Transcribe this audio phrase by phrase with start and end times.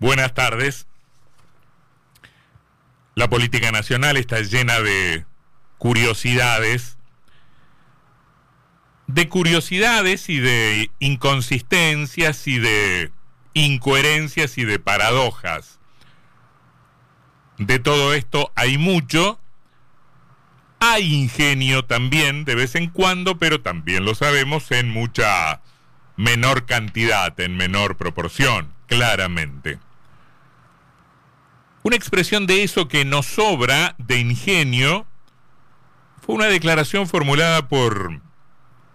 [0.00, 0.86] Buenas tardes.
[3.16, 5.26] La política nacional está llena de
[5.78, 6.98] curiosidades,
[9.08, 13.10] de curiosidades y de inconsistencias y de
[13.54, 15.80] incoherencias y de paradojas.
[17.56, 19.40] De todo esto hay mucho.
[20.78, 25.60] Hay ingenio también de vez en cuando, pero también lo sabemos en mucha
[26.16, 29.80] menor cantidad, en menor proporción, claramente.
[31.88, 35.06] Una expresión de eso que nos sobra de ingenio
[36.20, 38.20] fue una declaración formulada por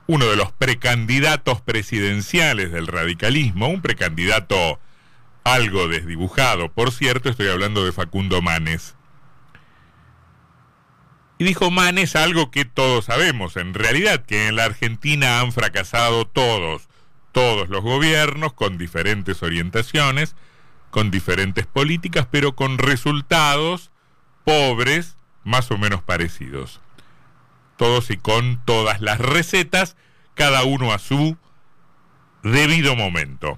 [0.06, 4.80] uno de los precandidatos presidenciales del radicalismo, un precandidato
[5.44, 8.94] algo desdibujado, por cierto, estoy hablando de Facundo Manes.
[11.40, 16.28] Y dijo Manes algo que todos sabemos, en realidad, que en la Argentina han fracasado
[16.28, 16.90] todos,
[17.32, 20.36] todos los gobiernos con diferentes orientaciones,
[20.94, 23.90] con diferentes políticas, pero con resultados
[24.44, 26.82] pobres, más o menos parecidos.
[27.78, 29.98] Todos y con todas las recetas,
[30.36, 31.36] cada uno a su
[32.44, 33.58] debido momento.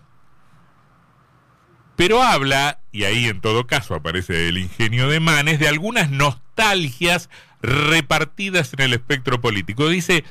[1.97, 7.29] Pero habla, y ahí en todo caso aparece el ingenio de Manes, de algunas nostalgias
[7.61, 9.89] repartidas en el espectro político.
[9.89, 10.23] Dice,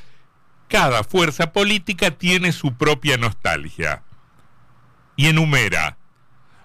[0.69, 4.01] cada fuerza política tiene su propia nostalgia.
[5.15, 5.99] Y enumera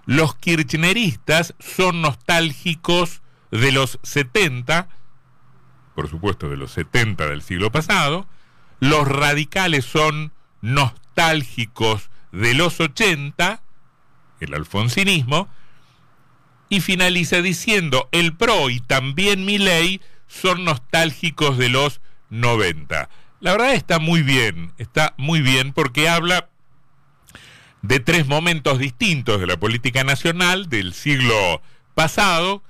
[0.05, 3.21] los kirchneristas son nostálgicos
[3.51, 4.87] de los 70,
[5.95, 8.27] por supuesto de los 70 del siglo pasado,
[8.79, 13.61] los radicales son nostálgicos de los 80,
[14.39, 15.49] el alfonsinismo,
[16.69, 21.99] y finaliza diciendo el PRO y también mi ley son nostálgicos de los
[22.29, 23.09] 90.
[23.41, 26.50] La verdad está muy bien, está muy bien porque habla
[27.81, 31.61] de tres momentos distintos de la política nacional del siglo
[31.95, 32.63] pasado,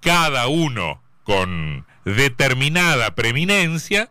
[0.00, 4.10] cada uno con determinada preeminencia,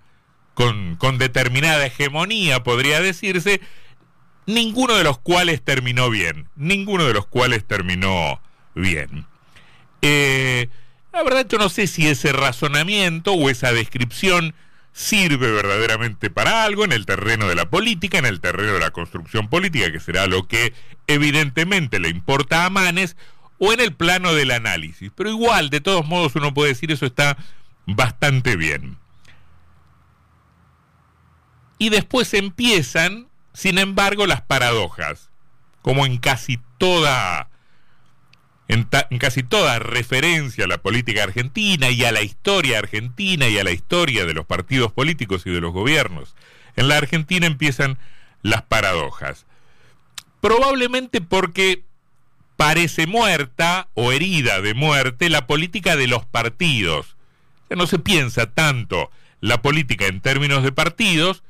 [0.53, 3.61] con, con, determinada hegemonía, podría decirse,
[4.45, 8.41] ninguno de los cuales terminó bien, ninguno de los cuales terminó
[8.73, 9.25] bien.
[10.01, 10.69] Eh,
[11.13, 14.53] la verdad yo no sé si ese razonamiento o esa descripción
[14.97, 18.89] sirve verdaderamente para algo en el terreno de la política, en el terreno de la
[18.89, 20.73] construcción política, que será lo que
[21.05, 23.15] evidentemente le importa a Manes,
[23.59, 25.11] o en el plano del análisis.
[25.15, 27.37] Pero igual, de todos modos, uno puede decir eso está
[27.85, 28.97] bastante bien.
[31.77, 35.29] Y después empiezan, sin embargo, las paradojas,
[35.83, 37.51] como en casi toda
[38.67, 38.83] en,
[39.19, 43.71] casi toda referencia a la política argentina y a la historia argentina y a la
[43.71, 46.35] historia de los partidos políticos y de los gobiernos.
[46.75, 47.97] En la Argentina empiezan
[48.41, 49.45] las paradojas.
[50.41, 51.83] Probablemente porque
[52.57, 57.15] parece muerta o herida de muerte la política de los partidos.
[57.69, 61.43] Ya no se piensa tanto la política en términos de partidos,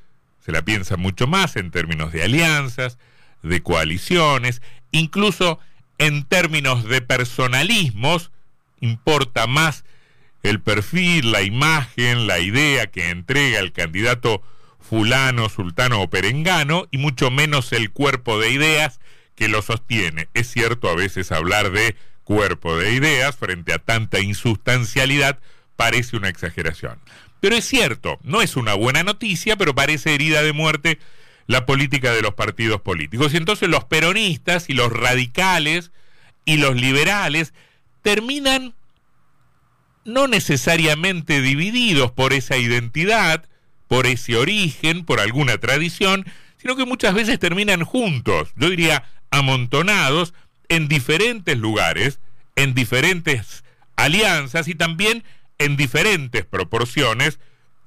[0.45, 2.97] se la piensa mucho más en términos de alianzas,
[3.43, 4.61] de coaliciones,
[4.91, 5.59] incluso
[5.97, 8.31] en términos de personalismos,
[8.79, 9.83] importa más
[10.43, 14.41] el perfil, la imagen, la idea que entrega el candidato
[14.79, 18.99] fulano, sultano o perengano, y mucho menos el cuerpo de ideas
[19.35, 20.29] que lo sostiene.
[20.33, 25.39] Es cierto a veces hablar de cuerpo de ideas frente a tanta insustancialidad
[25.75, 26.99] parece una exageración.
[27.39, 30.99] Pero es cierto, no es una buena noticia, pero parece herida de muerte
[31.47, 33.33] la política de los partidos políticos.
[33.33, 35.91] Y entonces los peronistas y los radicales
[36.45, 37.53] y los liberales
[38.01, 38.73] terminan
[40.05, 43.45] no necesariamente divididos por esa identidad,
[43.87, 46.25] por ese origen, por alguna tradición,
[46.57, 50.33] sino que muchas veces terminan juntos, yo diría amontonados,
[50.69, 52.19] en diferentes lugares,
[52.55, 53.63] en diferentes
[53.95, 55.23] alianzas y también
[55.57, 57.39] en diferentes proporciones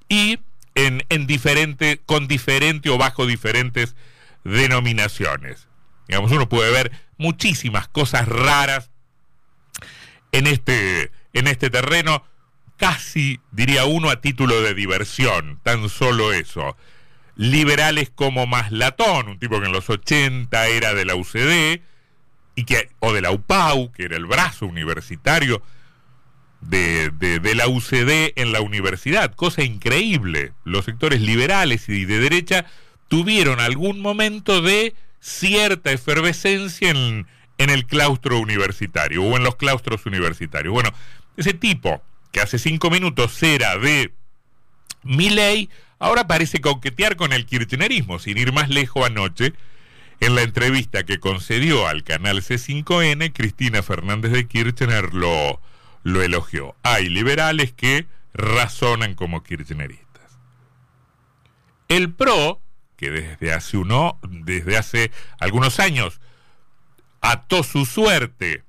[0.08, 0.38] y
[0.74, 3.96] en, en diferente, con diferente o bajo diferentes
[4.44, 5.68] denominaciones.
[6.08, 8.90] Digamos, uno puede ver muchísimas cosas raras
[10.32, 12.24] en este, en este terreno,
[12.76, 16.76] casi diría uno a título de diversión, tan solo eso.
[17.36, 21.80] Liberales como Maslatón, un tipo que en los 80 era de la UCD,
[22.54, 25.62] y que, o de la UPAU, que era el brazo universitario
[26.60, 30.52] de, la UCD en la universidad, cosa increíble.
[30.64, 32.66] Los sectores liberales y de derecha
[33.08, 37.26] tuvieron algún momento de cierta efervescencia en,
[37.58, 40.72] en el claustro universitario o en los claustros universitarios.
[40.72, 40.90] Bueno,
[41.36, 42.02] ese tipo
[42.32, 44.12] que hace cinco minutos era de
[45.02, 49.52] ley ahora parece coquetear con el kirchnerismo, sin ir más lejos anoche.
[50.20, 55.60] En la entrevista que concedió al canal C5N, Cristina Fernández de Kirchner lo,
[56.02, 56.76] lo elogió.
[56.82, 60.38] Hay liberales que razonan como kirchneristas.
[61.88, 62.60] El PRO,
[62.96, 66.20] que desde hace, uno, desde hace algunos años
[67.20, 68.64] ató su suerte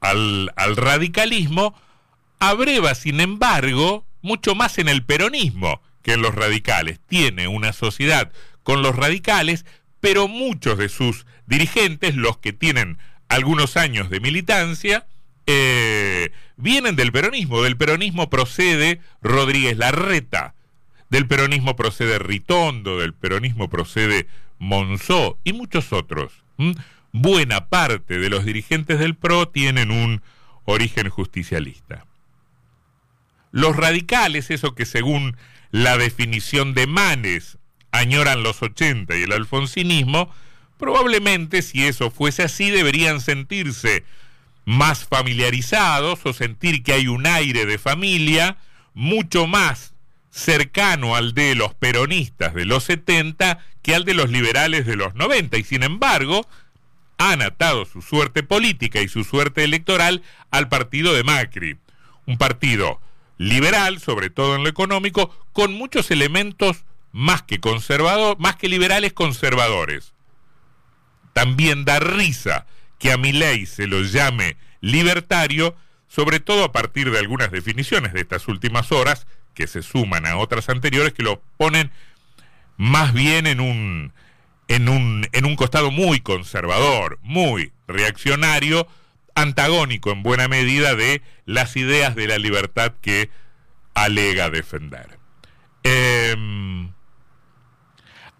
[0.00, 1.74] al, al radicalismo,
[2.38, 7.00] abreva, sin embargo, mucho más en el peronismo que en los radicales.
[7.06, 8.32] Tiene una sociedad
[8.62, 9.64] con los radicales,
[10.00, 12.98] pero muchos de sus dirigentes, los que tienen
[13.28, 15.06] algunos años de militancia,
[15.46, 17.62] eh, vienen del peronismo.
[17.62, 20.54] Del peronismo procede Rodríguez Larreta,
[21.10, 24.26] del peronismo procede Ritondo, del peronismo procede
[24.58, 26.32] Monzó y muchos otros.
[27.12, 30.22] Buena parte de los dirigentes del PRO tienen un
[30.64, 32.06] origen justicialista.
[33.50, 35.36] Los radicales, eso que según
[35.70, 37.58] la definición de Manes
[37.90, 40.32] añoran los 80 y el alfonsinismo,
[40.78, 44.04] probablemente si eso fuese así deberían sentirse
[44.64, 48.56] más familiarizados o sentir que hay un aire de familia
[48.94, 49.94] mucho más
[50.30, 55.14] cercano al de los peronistas de los 70 que al de los liberales de los
[55.14, 56.46] 90 y sin embargo
[57.18, 61.78] han atado su suerte política y su suerte electoral al partido de Macri,
[62.26, 63.00] un partido
[63.38, 69.12] liberal, sobre todo en lo económico, con muchos elementos más que conservador, más que liberales
[69.12, 70.14] conservadores.
[71.32, 72.66] También da risa
[73.02, 75.74] que a mi ley se lo llame libertario,
[76.06, 80.36] sobre todo a partir de algunas definiciones de estas últimas horas, que se suman a
[80.36, 81.90] otras anteriores, que lo ponen
[82.76, 84.12] más bien en un,
[84.68, 88.86] en un, en un costado muy conservador, muy reaccionario,
[89.34, 93.30] antagónico en buena medida de las ideas de la libertad que
[93.94, 95.18] alega defender.
[95.82, 96.92] Em,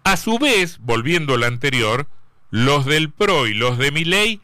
[0.05, 2.07] a su vez, volviendo a lo anterior,
[2.49, 4.39] los del PRO y los de Miley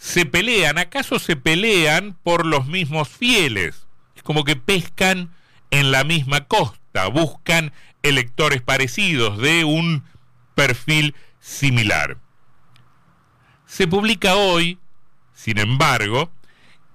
[0.00, 3.86] se pelean, acaso se pelean por los mismos fieles.
[4.16, 5.30] Es como que pescan
[5.70, 10.02] en la misma costa, buscan electores parecidos de un
[10.54, 12.16] perfil similar.
[13.66, 14.78] Se publica hoy,
[15.34, 16.32] sin embargo,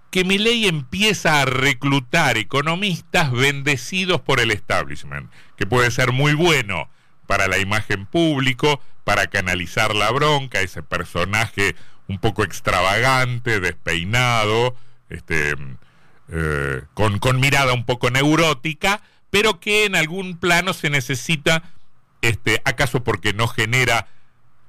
[0.10, 6.90] que Milei empieza a reclutar economistas bendecidos por el establishment, que puede ser muy bueno
[7.28, 11.76] para la imagen público, para canalizar la bronca, ese personaje
[12.08, 14.76] un poco extravagante, despeinado,
[15.10, 15.56] este,
[16.30, 21.64] eh, con, con, mirada un poco neurótica, pero que en algún plano se necesita,
[22.22, 24.08] este, acaso porque no genera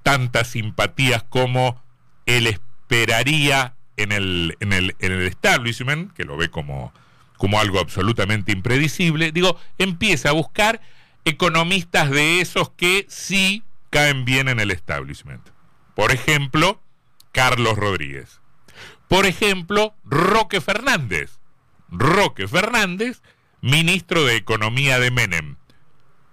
[0.03, 1.83] tantas simpatías como
[2.27, 6.93] él esperaría en el, en el, en el establishment, que lo ve como,
[7.37, 10.81] como algo absolutamente impredecible, digo, empieza a buscar
[11.25, 15.43] economistas de esos que sí caen bien en el establishment.
[15.95, 16.81] Por ejemplo,
[17.37, 18.41] Carlos Rodríguez.
[19.09, 21.39] Por ejemplo, Roque Fernández.
[21.91, 23.21] Roque Fernández,
[23.61, 25.57] ministro de Economía de Menem,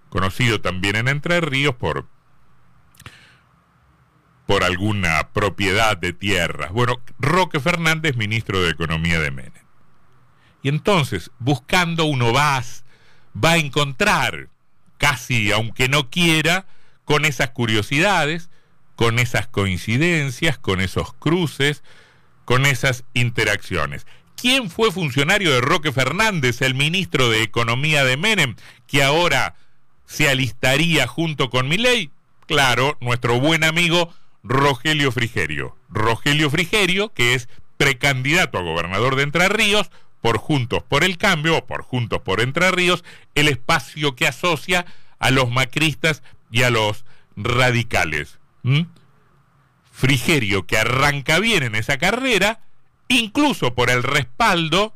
[0.07, 2.07] conocido también en Entre Ríos por,
[4.47, 6.71] por alguna propiedad de tierras.
[6.71, 9.63] Bueno, Roque Fernández, ministro de Economía de Menem.
[10.61, 12.63] Y entonces, buscando uno va,
[13.35, 14.47] va a encontrar,
[14.97, 16.65] casi aunque no quiera,
[17.03, 18.49] con esas curiosidades,
[19.03, 21.83] con esas coincidencias, con esos cruces,
[22.45, 24.07] con esas interacciones.
[24.37, 28.55] ¿Quién fue funcionario de Roque Fernández, el ministro de Economía de Menem,
[28.87, 29.55] que ahora
[30.05, 32.11] se alistaría junto con Milei?
[32.47, 35.75] Claro, nuestro buen amigo Rogelio Frigerio.
[35.89, 39.91] Rogelio Frigerio, que es precandidato a gobernador de Entre Ríos,
[40.21, 43.03] por Juntos por el Cambio, o por Juntos por Entre Ríos,
[43.35, 44.85] el espacio que asocia
[45.19, 47.03] a los macristas y a los
[47.35, 48.39] radicales.
[48.63, 48.81] ¿Mm?
[49.91, 52.61] Frigerio, que arranca bien en esa carrera,
[53.07, 54.93] incluso por el respaldo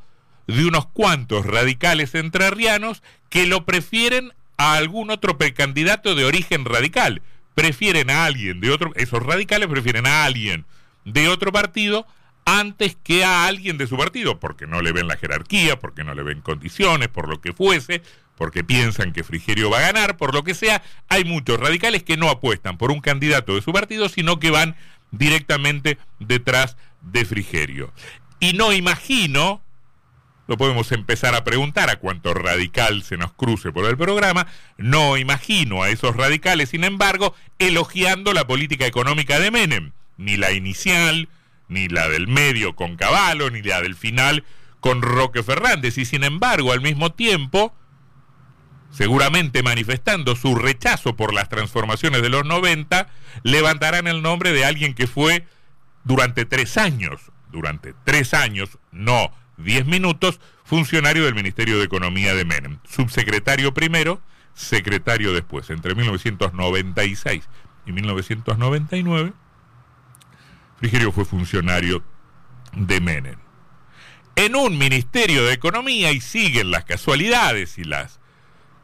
[0.47, 7.21] de unos cuantos radicales entrerrianos que lo prefieren a algún otro precandidato de origen radical.
[7.53, 10.65] Prefieren a alguien de otro, esos radicales prefieren a alguien
[11.05, 12.07] de otro partido
[12.47, 16.15] antes que a alguien de su partido, porque no le ven la jerarquía, porque no
[16.15, 18.01] le ven condiciones, por lo que fuese,
[18.37, 22.15] porque piensan que Frigerio va a ganar, por lo que sea, hay muchos radicales que
[22.15, 24.77] no apuestan por un candidato de su partido, sino que van
[25.11, 27.91] directamente detrás de Frigerio.
[28.39, 29.61] Y no imagino,
[30.47, 35.17] lo podemos empezar a preguntar a cuánto radical se nos cruce por el programa, no
[35.17, 41.27] imagino a esos radicales, sin embargo, elogiando la política económica de Menem, ni la inicial,
[41.67, 44.43] ni la del medio con Caballo, ni la del final
[44.79, 47.75] con Roque Fernández, y sin embargo, al mismo tiempo,
[48.91, 53.09] seguramente manifestando su rechazo por las transformaciones de los 90,
[53.43, 55.45] levantarán el nombre de alguien que fue
[56.03, 62.45] durante tres años, durante tres años, no diez minutos, funcionario del Ministerio de Economía de
[62.45, 64.21] Menem, subsecretario primero,
[64.53, 67.47] secretario después, entre 1996
[67.85, 69.33] y 1999,
[70.79, 72.03] Frigerio fue funcionario
[72.73, 73.37] de Menem.
[74.35, 78.19] En un Ministerio de Economía, y siguen las casualidades y las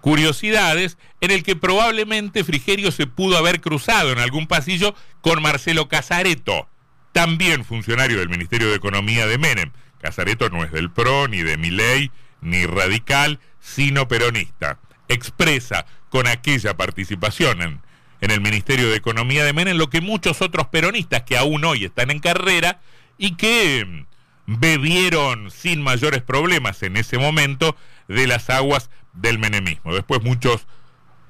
[0.02, 5.88] curiosidades, en el que probablemente Frigerio se pudo haber cruzado en algún pasillo con Marcelo
[5.88, 6.68] Casareto,
[7.12, 9.72] también funcionario del Ministerio de Economía de Menem.
[10.02, 14.80] Casareto no es del PRO, ni de Miley, ni radical, sino peronista.
[15.08, 17.82] Expresa con aquella participación en,
[18.24, 21.84] en el Ministerio de Economía de Menem lo que muchos otros peronistas que aún hoy
[21.84, 22.80] están en carrera
[23.18, 27.76] y que mm, bebieron sin mayores problemas en ese momento
[28.08, 29.94] de las aguas del menemismo.
[29.94, 30.68] Después muchos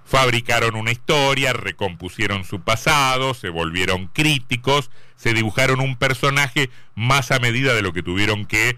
[0.06, 7.40] fabricaron una historia, recompusieron su pasado, se volvieron críticos, se dibujaron un personaje más a
[7.40, 8.78] medida de lo que tuvieron que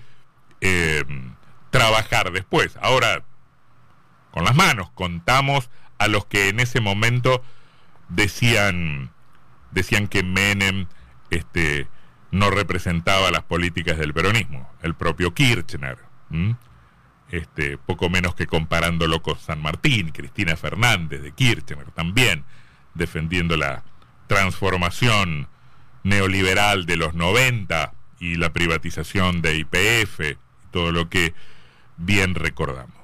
[0.61, 1.03] eh,
[1.69, 2.77] trabajar después.
[2.81, 3.25] Ahora,
[4.31, 7.43] con las manos, contamos a los que en ese momento
[8.09, 9.11] decían,
[9.71, 10.87] decían que Menem
[11.29, 11.87] este,
[12.31, 15.97] no representaba las políticas del peronismo, el propio Kirchner
[17.31, 22.43] este, poco menos que comparándolo con San Martín, Cristina Fernández de Kirchner también,
[22.93, 23.83] defendiendo la
[24.27, 25.47] transformación
[26.03, 30.37] neoliberal de los 90 y la privatización de IPF,
[30.71, 31.33] todo lo que
[31.97, 32.95] bien recordamos.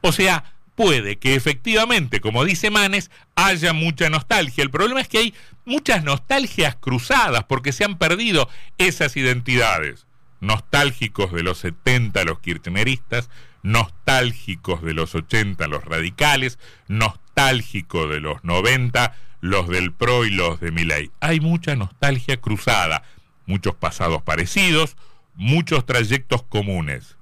[0.00, 4.62] O sea, puede que efectivamente, como dice Manes, haya mucha nostalgia.
[4.62, 10.06] El problema es que hay muchas nostalgias cruzadas porque se han perdido esas identidades
[10.40, 13.30] nostálgicos de los 70 los kirchneristas,
[13.62, 20.60] nostálgicos de los 80 los radicales, nostálgicos de los 90 los del PRO y los
[20.60, 21.10] de Milei.
[21.20, 23.02] Hay mucha nostalgia cruzada,
[23.46, 24.96] muchos pasados parecidos,
[25.34, 27.16] muchos trayectos comunes.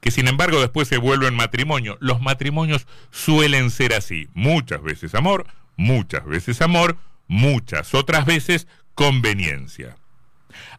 [0.00, 1.96] Que sin embargo después se vuelven matrimonio.
[2.00, 6.96] Los matrimonios suelen ser así, muchas veces amor, muchas veces amor,
[7.28, 9.96] muchas otras veces conveniencia.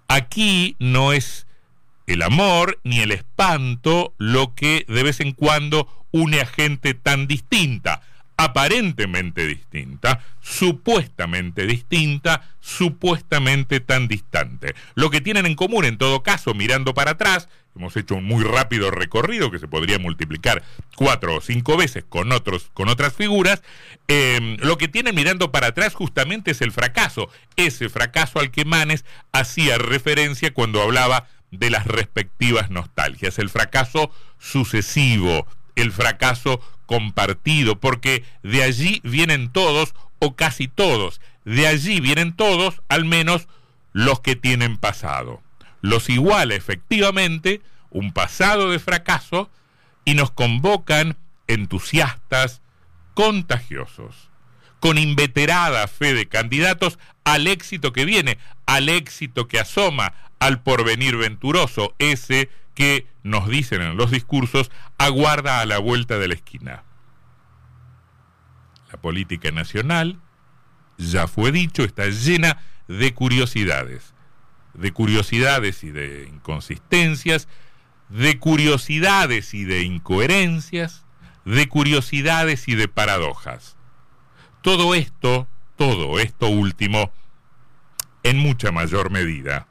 [0.07, 1.47] Aquí no es
[2.07, 7.27] el amor ni el espanto lo que de vez en cuando une a gente tan
[7.27, 8.01] distinta,
[8.43, 14.73] aparentemente distinta, supuestamente distinta, supuestamente tan distante.
[14.95, 18.43] Lo que tienen en común, en todo caso, mirando para atrás, hemos hecho un muy
[18.43, 20.63] rápido recorrido que se podría multiplicar
[20.95, 23.61] cuatro o cinco veces con, otros, con otras figuras,
[24.07, 28.65] em, lo que tienen mirando para atrás justamente es el fracaso, ese fracaso al que
[28.65, 35.45] Manes hacía referencia cuando hablaba de las respectivas nostalgias, el fracaso sucesivo,
[35.75, 42.81] el fracaso compartido, porque de allí vienen todos o casi todos, de allí vienen todos,
[42.89, 43.47] al menos
[43.93, 45.41] los que tienen pasado.
[45.79, 49.49] Los iguala efectivamente un pasado de fracaso
[50.03, 51.15] y nos convocan
[51.47, 52.61] entusiastas,
[53.13, 54.29] contagiosos,
[54.81, 61.17] con inveterada fe de candidatos al éxito que viene, al éxito que asoma, al porvenir
[61.17, 66.83] venturoso, ese que, nos dicen en los discursos, aguarda a la vuelta de la esquina.
[68.91, 70.19] La política nacional,
[70.97, 74.15] ya fue dicho, está llena de curiosidades,
[74.73, 77.47] de curiosidades y de inconsistencias,
[78.09, 81.05] de curiosidades y de incoherencias,
[81.45, 83.77] de curiosidades y de paradojas.
[84.63, 87.11] Todo esto, todo esto último,
[88.23, 89.67] en mucha mayor medida,